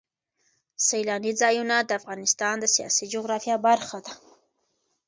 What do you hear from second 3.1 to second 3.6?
جغرافیه